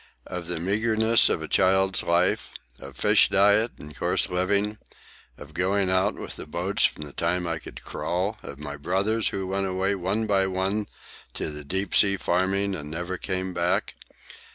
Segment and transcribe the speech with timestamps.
[0.25, 2.53] "Of the meagreness of a child's life?
[2.79, 4.79] of fish diet and coarse living?
[5.37, 8.39] of going out with the boats from the time I could crawl?
[8.41, 10.87] of my brothers, who went away one by one
[11.35, 13.93] to the deep sea farming and never came back?